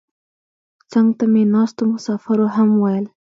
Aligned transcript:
څنګ 0.91 1.09
ته 1.17 1.25
مې 1.33 1.43
ناستو 1.53 1.83
مسافرو 1.93 2.47
هم 2.55 2.69
ویل. 2.83 3.05